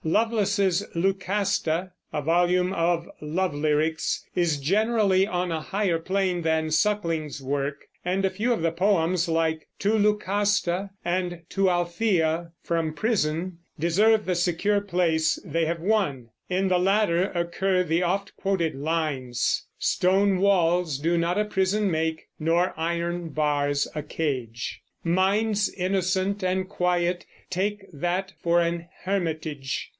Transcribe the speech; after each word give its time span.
Lovelace's 0.03 0.83
Lucasta, 0.95 1.91
a 2.11 2.23
volume 2.23 2.73
of 2.73 3.07
love 3.21 3.53
lyrics, 3.53 4.25
is 4.33 4.57
generally 4.57 5.27
on 5.27 5.51
a 5.51 5.61
higher 5.61 5.99
plane 5.99 6.41
than 6.41 6.71
Suckling's 6.71 7.39
work; 7.39 7.85
and 8.03 8.25
a 8.25 8.31
few 8.31 8.51
of 8.51 8.63
the 8.63 8.71
poems 8.71 9.29
like 9.29 9.67
"To 9.77 9.93
Lucasta," 9.99 10.89
and 11.05 11.43
"To 11.49 11.69
Althea, 11.69 12.51
from 12.63 12.95
Prison," 12.95 13.59
deserve 13.79 14.25
the 14.25 14.33
secure 14.33 14.81
place 14.81 15.39
they 15.45 15.65
have 15.65 15.79
won. 15.79 16.29
In 16.49 16.67
the 16.67 16.79
latter 16.79 17.25
occur 17.25 17.83
the 17.83 18.01
oft 18.01 18.35
quoted 18.35 18.73
lines: 18.73 19.67
Stone 19.77 20.39
walls 20.39 20.97
do 20.97 21.15
not 21.15 21.37
a 21.37 21.45
prison 21.45 21.91
make, 21.91 22.27
Nor 22.39 22.73
iron 22.75 23.29
bars 23.29 23.87
a 23.93 24.01
cage; 24.01 24.81
Minds 25.03 25.69
innocent 25.71 26.43
and 26.43 26.67
quiet 26.67 27.27
take 27.51 27.85
That 27.93 28.33
for 28.41 28.61
an 28.61 28.87
hermitage. 29.03 29.89